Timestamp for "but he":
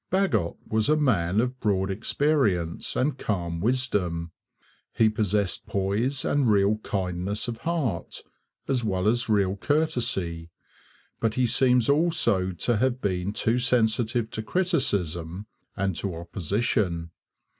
11.19-11.45